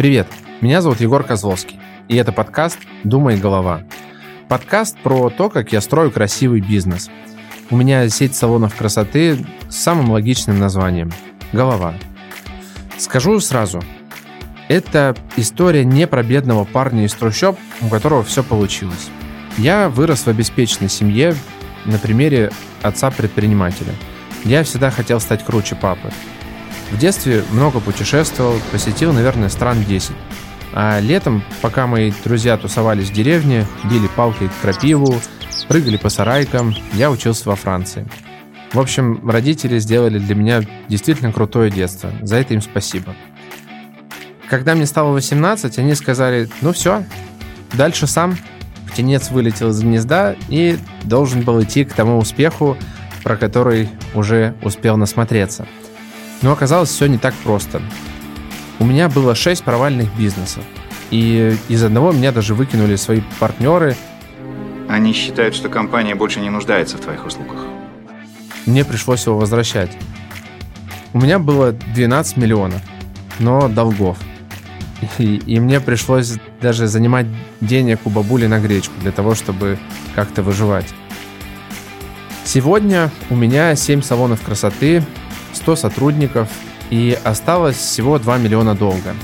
Привет, 0.00 0.26
меня 0.62 0.80
зовут 0.80 1.00
Егор 1.00 1.22
Козловский, 1.22 1.78
и 2.08 2.16
это 2.16 2.32
подкаст 2.32 2.78
«Думай, 3.04 3.36
голова». 3.36 3.82
Подкаст 4.48 4.98
про 4.98 5.28
то, 5.28 5.50
как 5.50 5.72
я 5.72 5.82
строю 5.82 6.10
красивый 6.10 6.60
бизнес. 6.60 7.10
У 7.68 7.76
меня 7.76 8.08
сеть 8.08 8.34
салонов 8.34 8.74
красоты 8.74 9.44
с 9.68 9.76
самым 9.76 10.10
логичным 10.10 10.58
названием– 10.58 11.12
«Голова». 11.52 11.94
Скажу 12.96 13.40
сразу, 13.40 13.82
это 14.68 15.14
история 15.36 15.84
не 15.84 16.06
про 16.06 16.22
бедного 16.22 16.64
парня 16.64 17.04
из 17.04 17.12
трущоб, 17.12 17.58
у 17.82 17.88
которого 17.88 18.22
все 18.24 18.42
получилось. 18.42 19.10
Я 19.58 19.90
вырос 19.90 20.20
в 20.22 20.28
обеспеченной 20.28 20.88
семье 20.88 21.34
на 21.84 21.98
примере 21.98 22.52
отца-предпринимателя. 22.82 23.92
Я 24.44 24.64
всегда 24.64 24.90
хотел 24.90 25.20
стать 25.20 25.44
круче 25.44 25.74
папы– 25.74 26.10
в 26.90 26.98
детстве 26.98 27.44
много 27.52 27.80
путешествовал, 27.80 28.54
посетил, 28.72 29.12
наверное, 29.12 29.48
стран 29.48 29.84
10. 29.84 30.12
А 30.72 31.00
летом, 31.00 31.42
пока 31.62 31.86
мои 31.86 32.12
друзья 32.24 32.56
тусовались 32.56 33.10
в 33.10 33.12
деревне, 33.12 33.66
били 33.84 34.08
палкой 34.16 34.50
крапиву, 34.60 35.20
прыгали 35.68 35.96
по 35.96 36.08
сарайкам, 36.08 36.74
я 36.94 37.10
учился 37.10 37.48
во 37.48 37.56
Франции. 37.56 38.06
В 38.72 38.78
общем, 38.78 39.28
родители 39.28 39.78
сделали 39.78 40.18
для 40.18 40.34
меня 40.34 40.62
действительно 40.88 41.32
крутое 41.32 41.70
детство. 41.70 42.10
За 42.22 42.36
это 42.36 42.54
им 42.54 42.62
спасибо. 42.62 43.14
Когда 44.48 44.74
мне 44.74 44.86
стало 44.86 45.12
18, 45.12 45.78
они 45.78 45.94
сказали, 45.94 46.48
ну 46.60 46.72
все, 46.72 47.04
дальше 47.72 48.06
сам. 48.06 48.36
Птенец 48.90 49.30
вылетел 49.30 49.70
из 49.70 49.80
гнезда 49.80 50.34
и 50.48 50.76
должен 51.04 51.42
был 51.42 51.62
идти 51.62 51.84
к 51.84 51.92
тому 51.92 52.18
успеху, 52.18 52.76
про 53.22 53.36
который 53.36 53.88
уже 54.14 54.54
успел 54.62 54.96
насмотреться– 54.96 55.66
но 56.42 56.52
оказалось 56.52 56.90
все 56.90 57.06
не 57.06 57.18
так 57.18 57.34
просто. 57.34 57.82
У 58.78 58.84
меня 58.84 59.08
было 59.08 59.34
6 59.34 59.62
провальных 59.62 60.14
бизнесов. 60.16 60.64
И 61.10 61.56
из 61.68 61.82
одного 61.82 62.12
меня 62.12 62.32
даже 62.32 62.54
выкинули 62.54 62.96
свои 62.96 63.20
партнеры. 63.38 63.96
Они 64.88 65.12
считают, 65.12 65.54
что 65.54 65.68
компания 65.68 66.14
больше 66.14 66.40
не 66.40 66.50
нуждается 66.50 66.96
в 66.96 67.00
твоих 67.00 67.26
услугах. 67.26 67.58
Мне 68.66 68.84
пришлось 68.84 69.26
его 69.26 69.38
возвращать. 69.38 69.96
У 71.12 71.20
меня 71.20 71.38
было 71.38 71.72
12 71.72 72.36
миллионов, 72.36 72.80
но 73.38 73.68
долгов. 73.68 74.16
И, 75.18 75.36
и 75.36 75.60
мне 75.60 75.80
пришлось 75.80 76.34
даже 76.60 76.86
занимать 76.86 77.26
денег 77.60 78.00
у 78.04 78.10
бабули 78.10 78.46
на 78.46 78.60
гречку 78.60 78.94
для 79.00 79.12
того, 79.12 79.34
чтобы 79.34 79.78
как-то 80.14 80.42
выживать. 80.42 80.86
Сегодня 82.44 83.10
у 83.28 83.36
меня 83.36 83.74
7 83.74 84.02
салонов 84.02 84.42
красоты, 84.42 85.02
100 85.62 85.76
сотрудников 85.76 86.48
и 86.90 87.18
осталось 87.22 87.76
всего 87.76 88.18
2 88.18 88.38
миллиона 88.38 88.74
долга. 88.74 89.14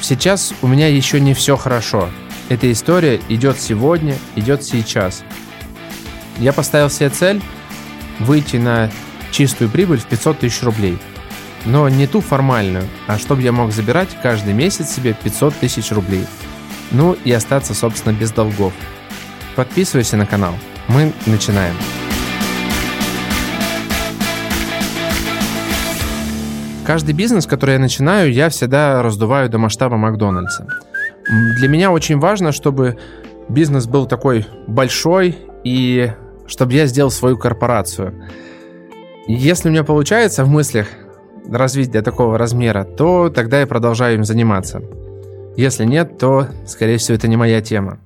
Сейчас 0.00 0.52
у 0.62 0.66
меня 0.66 0.88
еще 0.88 1.20
не 1.20 1.34
все 1.34 1.56
хорошо. 1.56 2.08
Эта 2.48 2.70
история 2.72 3.20
идет 3.28 3.60
сегодня, 3.60 4.16
идет 4.34 4.64
сейчас. 4.64 5.22
Я 6.38 6.52
поставил 6.52 6.90
себе 6.90 7.10
цель 7.10 7.40
выйти 8.18 8.56
на 8.56 8.90
чистую 9.30 9.70
прибыль 9.70 9.98
в 9.98 10.06
500 10.06 10.40
тысяч 10.40 10.62
рублей. 10.62 10.98
Но 11.66 11.88
не 11.88 12.06
ту 12.06 12.20
формальную, 12.20 12.88
а 13.06 13.18
чтобы 13.18 13.42
я 13.42 13.52
мог 13.52 13.70
забирать 13.72 14.08
каждый 14.22 14.54
месяц 14.54 14.90
себе 14.90 15.14
500 15.22 15.54
тысяч 15.56 15.92
рублей. 15.92 16.26
Ну 16.90 17.16
и 17.24 17.30
остаться, 17.30 17.74
собственно, 17.74 18.12
без 18.12 18.32
долгов. 18.32 18.72
Подписывайся 19.54 20.16
на 20.16 20.26
канал. 20.26 20.54
Мы 20.88 21.12
начинаем. 21.26 21.76
Каждый 26.90 27.14
бизнес, 27.14 27.46
который 27.46 27.74
я 27.74 27.78
начинаю, 27.78 28.32
я 28.32 28.48
всегда 28.48 29.00
раздуваю 29.00 29.48
до 29.48 29.58
масштаба 29.58 29.96
Макдональдса. 29.96 30.66
Для 31.56 31.68
меня 31.68 31.92
очень 31.92 32.18
важно, 32.18 32.50
чтобы 32.50 32.98
бизнес 33.48 33.86
был 33.86 34.06
такой 34.06 34.44
большой 34.66 35.38
и 35.62 36.10
чтобы 36.48 36.72
я 36.72 36.86
сделал 36.86 37.12
свою 37.12 37.38
корпорацию. 37.38 38.12
Если 39.28 39.68
у 39.68 39.70
меня 39.70 39.84
получается 39.84 40.44
в 40.44 40.48
мыслях 40.48 40.88
развить 41.48 41.92
до 41.92 42.02
такого 42.02 42.36
размера, 42.36 42.82
то 42.82 43.30
тогда 43.30 43.60
я 43.60 43.68
продолжаю 43.68 44.16
им 44.16 44.24
заниматься. 44.24 44.82
Если 45.56 45.84
нет, 45.84 46.18
то, 46.18 46.48
скорее 46.66 46.96
всего, 46.96 47.14
это 47.14 47.28
не 47.28 47.36
моя 47.36 47.60
тема. 47.60 48.00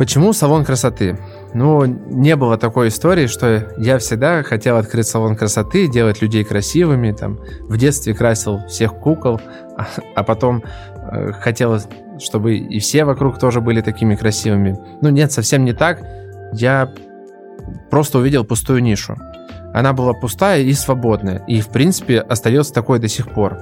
Почему 0.00 0.32
салон 0.32 0.64
красоты? 0.64 1.16
Ну, 1.54 1.84
не 1.86 2.36
было 2.36 2.58
такой 2.58 2.88
истории, 2.88 3.26
что 3.26 3.72
я 3.78 3.98
всегда 3.98 4.42
хотел 4.42 4.76
открыть 4.76 5.06
салон 5.06 5.34
красоты, 5.34 5.88
делать 5.88 6.20
людей 6.20 6.44
красивыми, 6.44 7.12
там, 7.12 7.38
в 7.62 7.76
детстве 7.78 8.14
красил 8.14 8.60
всех 8.66 8.94
кукол, 8.94 9.40
а, 9.76 9.86
а 10.14 10.22
потом 10.24 10.62
э, 11.10 11.32
хотел, 11.32 11.78
чтобы 12.18 12.56
и 12.56 12.78
все 12.80 13.04
вокруг 13.04 13.38
тоже 13.38 13.60
были 13.60 13.80
такими 13.80 14.14
красивыми. 14.14 14.78
Ну, 15.00 15.08
нет, 15.08 15.32
совсем 15.32 15.64
не 15.64 15.72
так. 15.72 16.02
Я 16.52 16.92
просто 17.90 18.18
увидел 18.18 18.44
пустую 18.44 18.82
нишу. 18.82 19.16
Она 19.72 19.92
была 19.92 20.12
пустая 20.12 20.62
и 20.62 20.72
свободная, 20.72 21.44
и, 21.46 21.60
в 21.60 21.68
принципе, 21.68 22.20
остается 22.20 22.72
такой 22.72 22.98
до 22.98 23.08
сих 23.08 23.28
пор. 23.28 23.58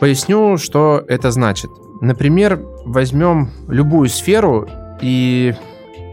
Поясню, 0.00 0.56
что 0.58 1.02
это 1.08 1.30
значит. 1.30 1.70
Например, 2.00 2.60
возьмем 2.84 3.50
любую 3.68 4.08
сферу 4.08 4.68
и 5.00 5.54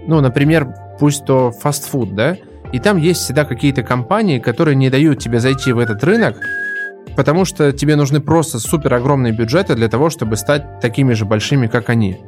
ну, 0.07 0.21
например, 0.21 0.67
пусть 0.99 1.25
то 1.25 1.51
фастфуд, 1.51 2.15
да, 2.15 2.37
и 2.71 2.79
там 2.79 2.97
есть 2.97 3.21
всегда 3.21 3.45
какие-то 3.45 3.83
компании, 3.83 4.39
которые 4.39 4.75
не 4.75 4.89
дают 4.89 5.19
тебе 5.19 5.39
зайти 5.39 5.71
в 5.71 5.79
этот 5.79 6.03
рынок, 6.03 6.37
потому 7.15 7.45
что 7.45 7.71
тебе 7.71 7.95
нужны 7.95 8.19
просто 8.19 8.59
супер 8.59 8.93
огромные 8.93 9.33
бюджеты 9.33 9.75
для 9.75 9.87
того, 9.87 10.09
чтобы 10.09 10.35
стать 10.35 10.79
такими 10.79 11.13
же 11.13 11.25
большими, 11.25 11.67
как 11.67 11.89
они. 11.89 12.19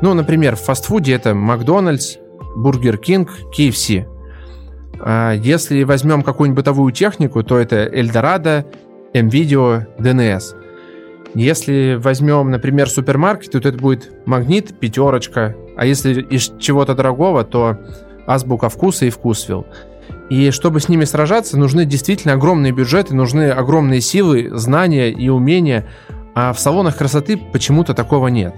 Ну, 0.00 0.14
например, 0.14 0.56
в 0.56 0.60
фастфуде 0.60 1.14
это 1.14 1.34
Макдональдс, 1.34 2.16
Бургер 2.56 2.98
Кинг, 2.98 3.30
KFC. 3.56 4.06
А 5.00 5.32
если 5.32 5.82
возьмем 5.84 6.22
какую-нибудь 6.22 6.58
бытовую 6.58 6.92
технику, 6.92 7.42
то 7.42 7.58
это 7.58 7.86
Эльдорадо, 7.86 8.66
МВидео, 9.14 9.86
ДНС. 9.98 10.54
Если 11.34 11.98
возьмем, 12.00 12.50
например, 12.50 12.88
супермаркет, 12.88 13.52
то 13.52 13.58
это 13.58 13.72
будет 13.72 14.10
Магнит, 14.26 14.78
Пятерочка, 14.78 15.54
а 15.76 15.84
если 15.84 16.22
из 16.22 16.52
чего-то 16.58 16.94
дорогого, 16.94 17.44
то 17.44 17.78
Азбука 18.26 18.68
Вкуса 18.68 19.06
и 19.06 19.10
Вкусвилл. 19.10 19.66
И 20.30 20.50
чтобы 20.50 20.80
с 20.80 20.88
ними 20.88 21.04
сражаться, 21.04 21.58
нужны 21.58 21.84
действительно 21.84 22.34
огромные 22.34 22.72
бюджеты, 22.72 23.14
нужны 23.14 23.50
огромные 23.50 24.00
силы, 24.00 24.50
знания 24.52 25.10
и 25.10 25.28
умения, 25.28 25.86
а 26.34 26.52
в 26.52 26.60
салонах 26.60 26.96
красоты 26.96 27.36
почему-то 27.36 27.94
такого 27.94 28.28
нет. 28.28 28.54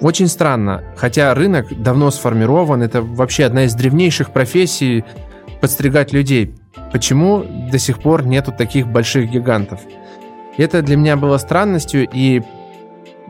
Очень 0.00 0.26
странно, 0.26 0.82
хотя 0.96 1.32
рынок 1.34 1.66
давно 1.80 2.10
сформирован, 2.10 2.82
это 2.82 3.02
вообще 3.02 3.44
одна 3.44 3.64
из 3.64 3.74
древнейших 3.74 4.32
профессий 4.32 5.04
подстригать 5.60 6.12
людей. 6.12 6.54
Почему 6.92 7.44
до 7.70 7.78
сих 7.78 8.00
пор 8.00 8.26
нету 8.26 8.52
таких 8.56 8.88
больших 8.88 9.30
гигантов? 9.30 9.80
Это 10.56 10.82
для 10.82 10.96
меня 10.96 11.16
было 11.16 11.38
странностью, 11.38 12.08
и 12.12 12.42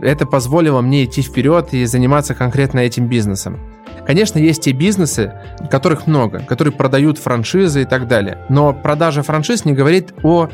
это 0.01 0.27
позволило 0.27 0.81
мне 0.81 1.05
идти 1.05 1.23
вперед 1.23 1.73
и 1.73 1.85
заниматься 1.85 2.35
конкретно 2.35 2.81
этим 2.81 3.07
бизнесом. 3.07 3.61
Конечно, 4.07 4.39
есть 4.39 4.63
те 4.63 4.73
бизнесы, 4.73 5.33
которых 5.71 6.07
много, 6.07 6.41
которые 6.41 6.73
продают 6.73 7.19
франшизы 7.19 7.83
и 7.83 7.85
так 7.85 8.09
далее. 8.09 8.39
Но 8.49 8.73
продажа 8.73 9.23
франшиз 9.23 9.65
не 9.65 9.73
говорит 9.73 10.13
о 10.23 10.49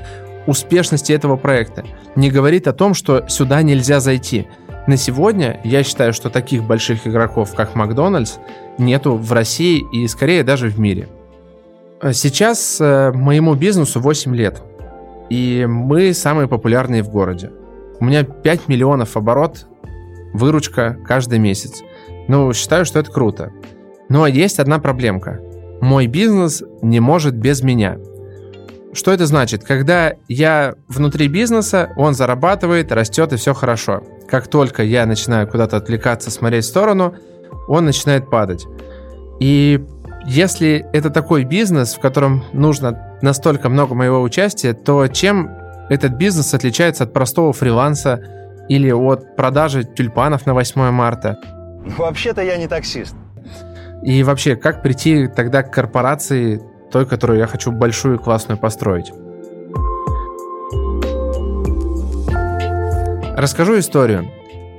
успешности 0.46 1.12
этого 1.12 1.36
проекта, 1.36 1.84
не 2.14 2.30
говорит 2.30 2.68
о 2.68 2.72
том, 2.72 2.94
что 2.94 3.26
сюда 3.28 3.62
нельзя 3.62 4.00
зайти. 4.00 4.48
На 4.86 4.96
сегодня 4.96 5.60
я 5.64 5.82
считаю, 5.82 6.12
что 6.12 6.30
таких 6.30 6.64
больших 6.64 7.06
игроков, 7.06 7.54
как 7.54 7.74
Макдональдс, 7.74 8.36
нету 8.78 9.16
в 9.16 9.32
России 9.32 9.84
и 9.92 10.06
скорее 10.08 10.42
даже 10.44 10.68
в 10.68 10.78
мире. 10.78 11.08
Сейчас 12.12 12.78
э, 12.80 13.12
моему 13.12 13.54
бизнесу 13.54 14.00
8 14.00 14.34
лет, 14.34 14.62
и 15.30 15.66
мы 15.68 16.12
самые 16.12 16.48
популярные 16.48 17.02
в 17.02 17.10
городе. 17.10 17.50
У 18.00 18.04
меня 18.04 18.22
5 18.22 18.68
миллионов 18.68 19.16
оборот, 19.16 19.66
выручка 20.32 20.98
каждый 21.06 21.38
месяц. 21.38 21.82
Ну, 22.28 22.52
считаю, 22.52 22.84
что 22.84 22.98
это 22.98 23.10
круто. 23.10 23.52
Но 24.08 24.26
есть 24.26 24.58
одна 24.58 24.78
проблемка. 24.78 25.40
Мой 25.80 26.06
бизнес 26.06 26.62
не 26.82 27.00
может 27.00 27.34
без 27.34 27.62
меня. 27.62 27.98
Что 28.92 29.12
это 29.12 29.26
значит? 29.26 29.64
Когда 29.64 30.14
я 30.28 30.74
внутри 30.88 31.28
бизнеса, 31.28 31.92
он 31.96 32.14
зарабатывает, 32.14 32.90
растет 32.90 33.32
и 33.32 33.36
все 33.36 33.54
хорошо. 33.54 34.02
Как 34.28 34.48
только 34.48 34.82
я 34.82 35.06
начинаю 35.06 35.46
куда-то 35.46 35.76
отвлекаться, 35.76 36.30
смотреть 36.30 36.64
в 36.64 36.68
сторону, 36.68 37.14
он 37.68 37.84
начинает 37.84 38.30
падать. 38.30 38.66
И 39.40 39.84
если 40.28 40.86
это 40.92 41.08
такой 41.08 41.44
бизнес, 41.44 41.94
в 41.94 42.00
котором 42.00 42.44
нужно 42.52 43.16
настолько 43.22 43.70
много 43.70 43.94
моего 43.94 44.20
участия, 44.20 44.74
то 44.74 45.06
чем 45.08 45.50
этот 45.88 46.12
бизнес 46.12 46.52
отличается 46.52 47.04
от 47.04 47.14
простого 47.14 47.54
фриланса 47.54 48.20
или 48.68 48.90
от 48.90 49.36
продажи 49.36 49.84
тюльпанов 49.84 50.44
на 50.44 50.52
8 50.52 50.90
марта. 50.90 51.38
Вообще-то 51.96 52.42
я 52.42 52.58
не 52.58 52.68
таксист. 52.68 53.14
И 54.02 54.22
вообще, 54.22 54.54
как 54.54 54.82
прийти 54.82 55.28
тогда 55.28 55.62
к 55.62 55.72
корпорации, 55.72 56.60
той, 56.92 57.06
которую 57.06 57.38
я 57.38 57.46
хочу 57.46 57.72
большую 57.72 58.16
и 58.16 58.18
классную 58.18 58.58
построить? 58.58 59.10
Расскажу 63.34 63.78
историю. 63.78 64.30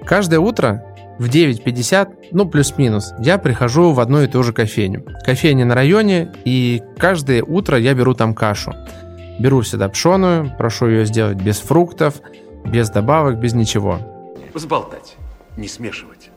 Каждое 0.05 0.39
утро 0.39 0.83
в 1.19 1.25
9.50, 1.25 2.29
ну 2.31 2.47
плюс-минус, 2.47 3.13
я 3.19 3.37
прихожу 3.37 3.91
в 3.91 3.99
одну 3.99 4.23
и 4.23 4.27
ту 4.27 4.41
же 4.41 4.53
кофейню. 4.53 5.05
Кофейня 5.25 5.65
на 5.65 5.75
районе, 5.75 6.31
и 6.45 6.81
каждое 6.97 7.43
утро 7.43 7.77
я 7.77 7.93
беру 7.93 8.13
там 8.13 8.33
кашу. 8.33 8.73
Беру 9.39 9.61
всегда 9.61 9.89
пшеную, 9.89 10.51
прошу 10.57 10.87
ее 10.87 11.05
сделать 11.05 11.37
без 11.37 11.59
фруктов, 11.59 12.15
без 12.65 12.89
добавок, 12.89 13.39
без 13.39 13.53
ничего. 13.53 13.99
Взболтать, 14.53 15.17
не 15.57 15.67
смешивать. 15.67 16.31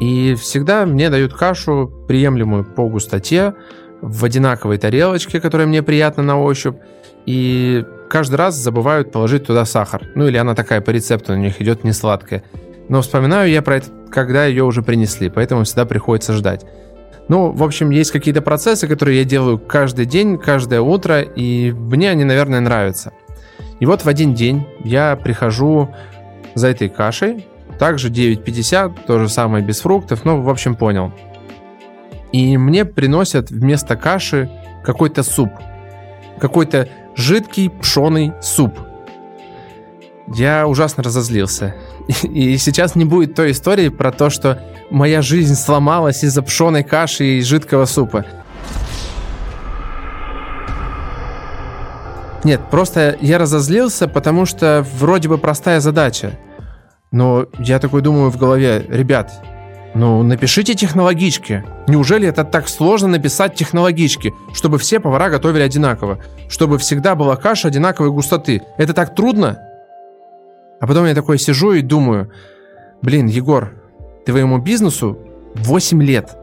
И 0.00 0.34
всегда 0.34 0.84
мне 0.84 1.08
дают 1.08 1.32
кашу, 1.32 1.90
приемлемую 2.08 2.64
по 2.64 2.88
густоте, 2.88 3.54
в 4.00 4.24
одинаковой 4.24 4.78
тарелочке, 4.78 5.40
которая 5.40 5.68
мне 5.68 5.82
приятна 5.82 6.24
на 6.24 6.40
ощупь. 6.40 6.76
И 7.24 7.84
каждый 8.10 8.34
раз 8.34 8.56
забывают 8.56 9.12
положить 9.12 9.46
туда 9.46 9.64
сахар. 9.64 10.10
Ну 10.16 10.26
или 10.26 10.36
она 10.36 10.56
такая 10.56 10.80
по 10.80 10.90
рецепту 10.90 11.34
у 11.34 11.36
них 11.36 11.62
идет 11.62 11.84
не 11.84 11.92
сладкая. 11.92 12.42
Но 12.92 13.00
вспоминаю 13.00 13.48
я 13.50 13.62
про 13.62 13.76
это, 13.76 13.86
когда 14.10 14.44
ее 14.44 14.64
уже 14.64 14.82
принесли, 14.82 15.30
поэтому 15.30 15.64
всегда 15.64 15.86
приходится 15.86 16.34
ждать. 16.34 16.66
Ну, 17.26 17.50
в 17.50 17.62
общем, 17.62 17.88
есть 17.88 18.10
какие-то 18.10 18.42
процессы, 18.42 18.86
которые 18.86 19.20
я 19.20 19.24
делаю 19.24 19.58
каждый 19.58 20.04
день, 20.04 20.36
каждое 20.36 20.82
утро, 20.82 21.22
и 21.22 21.72
мне 21.72 22.10
они, 22.10 22.24
наверное, 22.24 22.60
нравятся. 22.60 23.14
И 23.80 23.86
вот 23.86 24.02
в 24.02 24.08
один 24.08 24.34
день 24.34 24.66
я 24.84 25.16
прихожу 25.16 25.88
за 26.54 26.68
этой 26.68 26.90
кашей, 26.90 27.46
также 27.78 28.10
9.50, 28.10 29.06
то 29.06 29.20
же 29.20 29.30
самое 29.30 29.64
без 29.64 29.80
фруктов, 29.80 30.26
ну, 30.26 30.42
в 30.42 30.50
общем, 30.50 30.74
понял. 30.74 31.14
И 32.30 32.58
мне 32.58 32.84
приносят 32.84 33.50
вместо 33.50 33.96
каши 33.96 34.50
какой-то 34.84 35.22
суп. 35.22 35.48
Какой-то 36.38 36.90
жидкий 37.16 37.70
пшеный 37.70 38.34
суп. 38.42 38.78
Я 40.28 40.66
ужасно 40.66 41.02
разозлился. 41.02 41.74
И 42.22 42.56
сейчас 42.58 42.94
не 42.94 43.04
будет 43.04 43.34
той 43.34 43.52
истории 43.52 43.88
про 43.88 44.12
то, 44.12 44.30
что 44.30 44.62
моя 44.90 45.22
жизнь 45.22 45.54
сломалась 45.54 46.22
из-за 46.24 46.42
пшеной 46.42 46.84
каши 46.84 47.38
и 47.38 47.42
жидкого 47.42 47.86
супа. 47.86 48.24
Нет, 52.44 52.60
просто 52.70 53.16
я 53.20 53.38
разозлился, 53.38 54.08
потому 54.08 54.46
что 54.46 54.84
вроде 54.98 55.28
бы 55.28 55.38
простая 55.38 55.80
задача. 55.80 56.38
Но 57.12 57.46
я 57.58 57.78
такой 57.78 58.02
думаю 58.02 58.30
в 58.30 58.36
голове, 58.36 58.84
ребят, 58.88 59.30
ну 59.94 60.22
напишите 60.22 60.74
технологички. 60.74 61.62
Неужели 61.86 62.26
это 62.26 62.44
так 62.44 62.68
сложно 62.68 63.08
написать 63.08 63.54
технологички, 63.54 64.32
чтобы 64.54 64.78
все 64.78 64.98
повара 64.98 65.28
готовили 65.28 65.62
одинаково? 65.62 66.18
Чтобы 66.48 66.78
всегда 66.78 67.14
была 67.14 67.36
каша 67.36 67.68
одинаковой 67.68 68.10
густоты? 68.10 68.62
Это 68.76 68.92
так 68.92 69.14
трудно? 69.14 69.60
А 70.82 70.86
потом 70.88 71.06
я 71.06 71.14
такой 71.14 71.38
сижу 71.38 71.74
и 71.74 71.80
думаю, 71.80 72.32
блин, 73.02 73.28
Егор, 73.28 73.70
твоему 74.26 74.58
бизнесу 74.58 75.16
8 75.54 76.02
лет. 76.02 76.36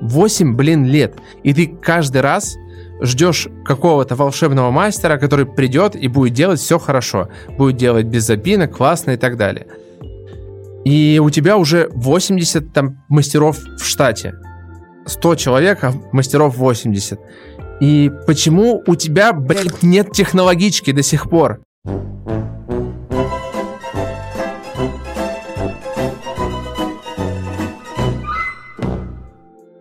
8, 0.00 0.54
блин, 0.54 0.86
лет. 0.86 1.16
И 1.42 1.52
ты 1.52 1.66
каждый 1.66 2.20
раз 2.20 2.54
ждешь 3.02 3.48
какого-то 3.64 4.14
волшебного 4.14 4.70
мастера, 4.70 5.18
который 5.18 5.44
придет 5.44 5.96
и 5.96 6.06
будет 6.06 6.34
делать 6.34 6.60
все 6.60 6.78
хорошо. 6.78 7.30
Будет 7.58 7.78
делать 7.78 8.06
без 8.06 8.28
запинок, 8.28 8.76
классно 8.76 9.10
и 9.10 9.16
так 9.16 9.36
далее. 9.36 9.66
И 10.84 11.20
у 11.20 11.28
тебя 11.28 11.56
уже 11.56 11.90
80 11.92 12.72
там 12.72 13.02
мастеров 13.08 13.58
в 13.58 13.84
штате. 13.84 14.34
100 15.04 15.34
человек, 15.34 15.82
а 15.82 15.92
мастеров 16.12 16.56
80. 16.56 17.18
И 17.80 18.08
почему 18.24 18.84
у 18.86 18.94
тебя, 18.94 19.32
блядь, 19.32 19.82
нет 19.82 20.12
технологички 20.12 20.92
до 20.92 21.02
сих 21.02 21.28
пор? 21.28 21.60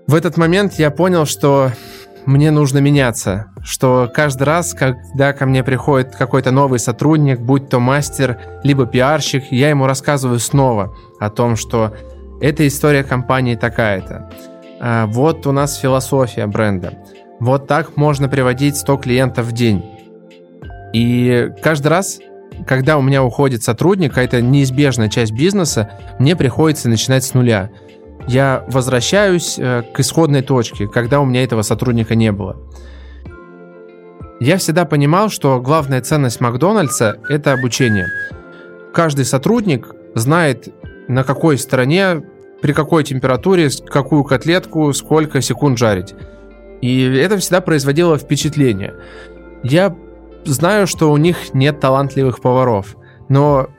В 0.09 0.15
этот 0.15 0.37
момент 0.37 0.73
я 0.79 0.89
понял, 0.89 1.27
что 1.27 1.71
мне 2.25 2.49
нужно 2.49 2.79
меняться, 2.79 3.45
что 3.61 4.09
каждый 4.11 4.41
раз, 4.41 4.73
когда 4.73 5.33
ко 5.33 5.45
мне 5.45 5.63
приходит 5.63 6.15
какой-то 6.15 6.49
новый 6.49 6.79
сотрудник, 6.79 7.39
будь 7.39 7.69
то 7.69 7.79
мастер, 7.79 8.39
либо 8.63 8.87
пиарщик, 8.87 9.51
я 9.51 9.69
ему 9.69 9.85
рассказываю 9.85 10.39
снова 10.39 10.95
о 11.19 11.29
том, 11.29 11.55
что 11.55 11.93
эта 12.41 12.67
история 12.67 13.03
компании 13.03 13.53
такая-то. 13.53 14.31
А, 14.81 15.05
вот 15.05 15.45
у 15.45 15.51
нас 15.51 15.75
философия 15.75 16.47
бренда. 16.47 16.97
Вот 17.39 17.67
так 17.67 17.95
можно 17.95 18.27
приводить 18.27 18.77
100 18.77 18.97
клиентов 18.97 19.45
в 19.45 19.51
день. 19.51 19.85
И 20.91 21.51
каждый 21.61 21.89
раз, 21.89 22.17
когда 22.65 22.97
у 22.97 23.03
меня 23.03 23.23
уходит 23.23 23.61
сотрудник, 23.61 24.17
а 24.17 24.23
это 24.23 24.41
неизбежная 24.41 25.07
часть 25.07 25.33
бизнеса, 25.33 25.91
мне 26.17 26.35
приходится 26.35 26.89
начинать 26.89 27.23
с 27.23 27.35
нуля– 27.35 27.69
я 28.29 28.63
возвращаюсь 28.67 29.57
э, 29.57 29.81
к 29.91 29.99
исходной 29.99 30.43
точке, 30.43 30.87
когда 30.87 31.19
у 31.19 31.25
меня 31.25 31.43
этого 31.43 31.63
сотрудника 31.63 32.13
не 32.13 32.31
было. 32.31 32.57
Я 34.39 34.57
всегда 34.57 34.85
понимал, 34.85 35.29
что 35.29 35.59
главная 35.59 36.01
ценность 36.01 36.39
Макдональдса– 36.39 37.17
это 37.29 37.53
обучение. 37.53 38.07
Каждый 38.93 39.25
сотрудник 39.25 39.87
знает, 40.13 40.69
на 41.07 41.23
какой 41.23 41.57
стороне, 41.57 42.23
при 42.61 42.71
какой 42.73 43.03
температуре, 43.03 43.69
какую 43.87 44.23
котлетку, 44.23 44.93
сколько 44.93 45.41
секунд 45.41 45.79
жарить. 45.79 46.13
И 46.81 47.03
это 47.03 47.37
всегда 47.37 47.61
производило 47.61 48.19
впечатление. 48.19 48.93
Я 49.63 49.95
знаю, 50.45 50.85
что 50.85 51.11
у 51.11 51.17
них 51.17 51.55
нет 51.55 51.79
талантливых 51.79 52.41
поваров, 52.41 52.95
но 53.27 53.69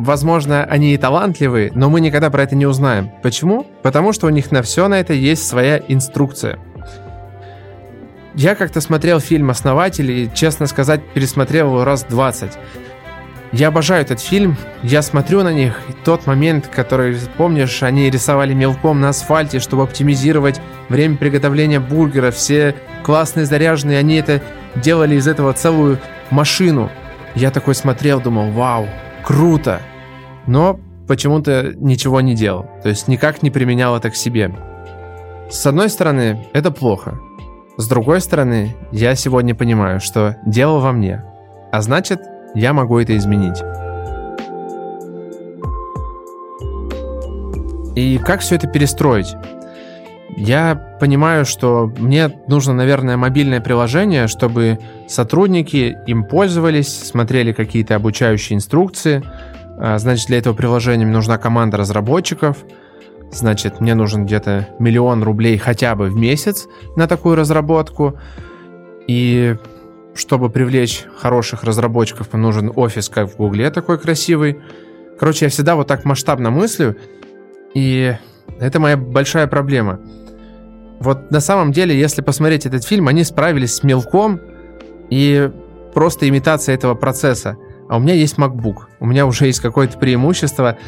Возможно, 0.00 0.64
они 0.64 0.94
и 0.94 0.96
талантливые, 0.96 1.72
но 1.74 1.90
мы 1.90 2.00
никогда 2.00 2.30
про 2.30 2.44
это 2.44 2.56
не 2.56 2.64
узнаем. 2.64 3.10
Почему? 3.22 3.66
Потому 3.82 4.14
что 4.14 4.28
у 4.28 4.30
них 4.30 4.50
на 4.50 4.62
все 4.62 4.88
на 4.88 4.98
это 4.98 5.12
есть 5.12 5.46
своя 5.46 5.78
инструкция. 5.88 6.58
Я 8.34 8.54
как-то 8.54 8.80
смотрел 8.80 9.20
фильм 9.20 9.50
«Основатель» 9.50 10.10
и, 10.10 10.30
честно 10.32 10.66
сказать, 10.66 11.02
пересмотрел 11.12 11.66
его 11.66 11.84
раз 11.84 12.04
20. 12.04 12.52
Я 13.52 13.68
обожаю 13.68 14.00
этот 14.00 14.20
фильм, 14.20 14.56
я 14.82 15.02
смотрю 15.02 15.42
на 15.42 15.52
них, 15.52 15.78
и 15.90 15.92
тот 15.92 16.26
момент, 16.26 16.66
который, 16.74 17.18
помнишь, 17.36 17.82
они 17.82 18.08
рисовали 18.08 18.54
мелком 18.54 19.02
на 19.02 19.10
асфальте, 19.10 19.58
чтобы 19.58 19.82
оптимизировать 19.82 20.62
время 20.88 21.18
приготовления 21.18 21.78
бургера, 21.78 22.30
все 22.30 22.74
классные 23.02 23.44
заряженные, 23.44 23.98
они 23.98 24.14
это 24.14 24.40
делали 24.76 25.16
из 25.16 25.28
этого 25.28 25.52
целую 25.52 25.98
машину. 26.30 26.90
Я 27.34 27.50
такой 27.50 27.74
смотрел, 27.74 28.18
думал, 28.18 28.50
вау, 28.52 28.88
круто 29.30 29.80
но 30.48 30.80
почему-то 31.06 31.72
ничего 31.76 32.20
не 32.20 32.34
делал, 32.34 32.66
то 32.82 32.88
есть 32.88 33.06
никак 33.06 33.44
не 33.44 33.50
применял 33.50 33.96
это 33.96 34.10
к 34.10 34.16
себе. 34.16 34.52
С 35.48 35.64
одной 35.66 35.88
стороны, 35.88 36.48
это 36.52 36.72
плохо. 36.72 37.20
С 37.76 37.86
другой 37.86 38.20
стороны, 38.20 38.74
я 38.90 39.14
сегодня 39.14 39.54
понимаю, 39.54 40.00
что 40.00 40.36
дело 40.44 40.80
во 40.80 40.90
мне, 40.90 41.22
а 41.70 41.80
значит, 41.80 42.20
я 42.56 42.72
могу 42.72 42.98
это 42.98 43.16
изменить. 43.16 43.62
И 47.94 48.18
как 48.18 48.40
все 48.40 48.56
это 48.56 48.66
перестроить? 48.66 49.36
Я 50.36 50.96
понимаю, 50.98 51.44
что 51.44 51.92
мне 51.98 52.32
нужно, 52.48 52.74
наверное, 52.74 53.16
мобильное 53.16 53.60
приложение, 53.60 54.26
чтобы 54.26 54.80
сотрудники 55.10 55.98
им 56.06 56.24
пользовались, 56.24 56.88
смотрели 56.88 57.52
какие-то 57.52 57.96
обучающие 57.96 58.56
инструкции, 58.56 59.22
а, 59.78 59.98
значит, 59.98 60.28
для 60.28 60.38
этого 60.38 60.54
приложения 60.54 61.04
мне 61.04 61.14
нужна 61.14 61.36
команда 61.38 61.76
разработчиков. 61.76 62.58
Значит, 63.32 63.80
мне 63.80 63.94
нужен 63.94 64.26
где-то 64.26 64.68
миллион 64.78 65.22
рублей 65.22 65.56
хотя 65.56 65.94
бы 65.94 66.06
в 66.06 66.16
месяц 66.16 66.66
на 66.96 67.06
такую 67.06 67.36
разработку. 67.36 68.18
И 69.06 69.56
чтобы 70.14 70.50
привлечь 70.50 71.04
хороших 71.16 71.64
разработчиков, 71.64 72.32
мне 72.32 72.42
нужен 72.42 72.72
офис, 72.74 73.08
как 73.08 73.30
в 73.32 73.36
Гугле, 73.36 73.70
такой 73.70 73.98
красивый. 73.98 74.60
Короче, 75.18 75.46
я 75.46 75.50
всегда 75.50 75.76
вот 75.76 75.86
так 75.86 76.04
масштабно 76.04 76.50
мыслю, 76.50 76.96
и 77.74 78.14
это 78.58 78.80
моя 78.80 78.96
большая 78.96 79.46
проблема. 79.46 80.00
Вот 80.98 81.30
на 81.30 81.40
самом 81.40 81.72
деле, 81.72 81.98
если 81.98 82.20
посмотреть 82.20 82.66
этот 82.66 82.84
фильм, 82.84 83.08
они 83.08 83.24
справились 83.24 83.76
с 83.76 83.82
мелком 83.82 84.40
и 85.10 85.50
просто 85.92 86.28
имитация 86.28 86.74
этого 86.74 86.94
процесса– 86.94 87.56
а 87.90 87.96
у 87.96 87.98
меня 87.98 88.14
есть 88.14 88.36
MacBook, 88.36 88.84
у 89.00 89.06
меня 89.06 89.26
уже 89.26 89.46
есть 89.46 89.58
какое-то 89.58 89.98
преимущество, 89.98 90.78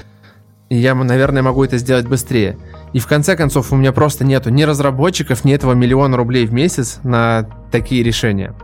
и 0.68 0.76
я, 0.76 0.94
наверное, 0.94 1.42
могу 1.42 1.64
это 1.64 1.76
сделать 1.76 2.06
быстрее. 2.06 2.56
И 2.92 3.00
в 3.00 3.08
конце 3.08 3.34
концов 3.34 3.72
у 3.72 3.76
меня 3.76 3.90
просто 3.90 4.24
нету 4.24 4.50
ни 4.50 4.62
разработчиков, 4.62 5.44
ни 5.44 5.52
этого 5.52 5.72
миллиона 5.72 6.16
рублей 6.16 6.46
в 6.46 6.52
месяц 6.52 7.00
на 7.02 7.48
такие 7.72 8.04
решения. 8.04 8.54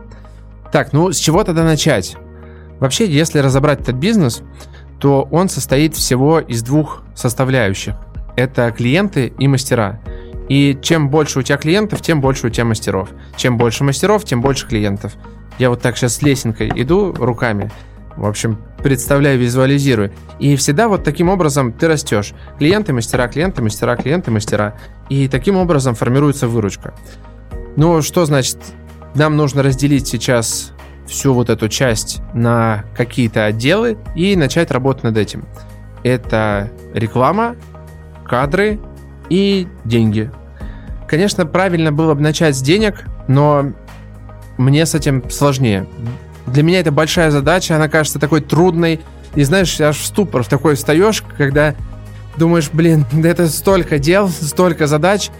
Так, 0.71 0.93
ну 0.93 1.11
с 1.11 1.17
чего 1.17 1.43
тогда 1.43 1.65
начать? 1.65 2.15
Вообще, 2.79 3.11
если 3.11 3.39
разобрать 3.39 3.81
этот 3.81 3.97
бизнес, 3.97 4.41
то 5.01 5.27
он 5.29 5.49
состоит 5.49 5.93
всего 5.93 6.39
из 6.39 6.63
двух 6.63 7.03
составляющих. 7.15 7.95
Это 8.37 8.71
клиенты 8.71 9.33
и 9.37 9.49
мастера. 9.49 9.99
И 10.49 10.77
чем 10.81 11.09
больше 11.09 11.39
у 11.39 11.41
тебя 11.41 11.57
клиентов, 11.57 12.01
тем 12.01 12.21
больше 12.21 12.47
у 12.47 12.49
тебя 12.49 12.65
мастеров. 12.65 13.09
Чем 13.37 13.57
больше 13.57 13.83
мастеров, 13.83 14.25
тем 14.25 14.41
больше 14.41 14.67
клиентов. 14.67 15.13
Я 15.59 15.69
вот 15.69 15.81
так 15.81 15.95
сейчас 15.95 16.15
с 16.15 16.21
лесенкой 16.21 16.71
иду 16.75 17.13
руками. 17.13 17.71
В 18.17 18.25
общем, 18.25 18.57
представляю, 18.83 19.39
визуализирую. 19.39 20.11
И 20.39 20.55
всегда 20.55 20.89
вот 20.89 21.03
таким 21.03 21.29
образом 21.29 21.71
ты 21.71 21.87
растешь. 21.87 22.33
Клиенты, 22.57 22.91
мастера, 22.91 23.27
клиенты, 23.27 23.61
мастера, 23.61 23.95
клиенты, 23.95 24.31
мастера. 24.31 24.75
И 25.07 25.27
таким 25.27 25.55
образом 25.55 25.95
формируется 25.95 26.47
выручка. 26.47 26.93
Ну, 27.77 28.01
что 28.01 28.25
значит, 28.25 28.57
нам 29.15 29.37
нужно 29.37 29.63
разделить 29.63 30.07
сейчас 30.07 30.73
всю 31.07 31.33
вот 31.33 31.49
эту 31.49 31.69
часть 31.69 32.21
на 32.33 32.83
какие-то 32.95 33.45
отделы 33.45 33.97
и 34.15 34.35
начать 34.35 34.71
работать 34.71 35.03
над 35.03 35.17
этим. 35.17 35.45
Это 36.03 36.71
реклама, 36.93 37.55
кадры 38.25 38.79
и 39.29 39.67
деньги. 39.85 40.31
Конечно, 41.09 41.47
правильно 41.47 41.91
было 41.91 42.13
бы 42.13 42.21
начать 42.21 42.55
с 42.55 42.61
денег, 42.61 43.05
но 43.27 43.71
мне 44.57 44.85
с 44.85 44.93
этим 44.93 45.27
сложнее. 45.31 45.87
Для 46.45 46.61
меня 46.61 46.81
это 46.81 46.91
большая 46.91 47.31
задача, 47.31 47.75
она 47.75 47.89
кажется 47.89 48.19
такой 48.19 48.41
трудной. 48.41 48.99
И 49.33 49.43
знаешь, 49.43 49.81
аж 49.81 49.97
в 49.97 50.05
ступор 50.05 50.43
в 50.43 50.47
такой 50.47 50.75
встаешь, 50.75 51.23
когда 51.35 51.73
думаешь, 52.37 52.69
блин, 52.71 53.05
да 53.11 53.27
это 53.27 53.47
столько 53.47 53.97
дел, 53.97 54.29
столько 54.29 54.85
задач, 54.85 55.31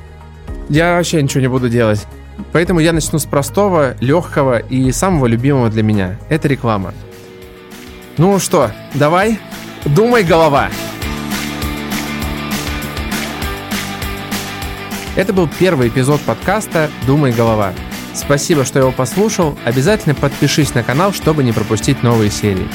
я 0.70 0.96
вообще 0.96 1.22
ничего 1.22 1.42
не 1.42 1.50
буду 1.50 1.70
делать. 1.70 2.08
Поэтому 2.52 2.80
я 2.80 2.92
начну 2.92 3.20
с 3.20 3.26
простого, 3.26 3.96
легкого 4.00 4.58
и 4.58 4.92
самого 4.92 5.28
любимого 5.28 5.70
для 5.70 5.84
меня. 5.84 6.18
Это 6.30 6.48
реклама. 6.48 6.96
Ну 8.18 8.40
что, 8.40 8.72
давай, 8.96 9.40
думай, 9.86 10.24
голова. 10.24 10.70
Это 15.20 15.34
был 15.34 15.50
первый 15.60 15.90
эпизод 15.90 16.22
подкаста 16.22 16.90
«Думай, 17.06 17.34
голова». 17.34 17.74
Спасибо, 18.14 18.64
что 18.64 18.80
его 18.80 18.94
послушал. 18.94 19.60
Обязательно 19.66 20.16
подпишись 20.16 20.74
на 20.74 20.82
канал, 20.82 21.12
чтобы 21.12 21.44
не 21.44 21.52
пропустить 21.52 22.04
новые 22.04 22.32
серии. 22.32 22.66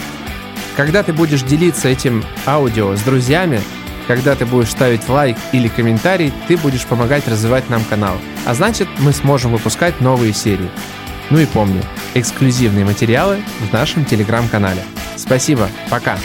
Когда 0.76 1.02
ты 1.02 1.14
будешь 1.14 1.40
делиться 1.40 1.88
этим 1.88 2.22
аудио 2.44 2.96
с 2.96 3.00
друзьями, 3.00 3.62
когда 4.06 4.34
ты 4.34 4.44
будешь 4.44 4.72
ставить 4.72 5.08
лайк 5.08 5.38
или 5.52 5.68
комментарий, 5.68 6.34
ты 6.46 6.58
будешь 6.58 6.84
помогать 6.84 7.26
развивать 7.28 7.70
нам 7.70 7.82
канал. 7.82 8.18
А 8.44 8.52
значит, 8.52 8.88
мы 8.98 9.14
сможем 9.14 9.52
выпускать 9.52 10.02
новые 10.02 10.34
серии. 10.34 10.68
Ну 11.30 11.38
и 11.38 11.46
помни, 11.46 11.80
эксклюзивные 12.12 12.84
материалы 12.84 13.38
в 13.70 13.72
нашем 13.72 14.04
телеграм-канале. 14.04 14.82
Спасибо, 15.16 15.70
пока! 15.88 16.18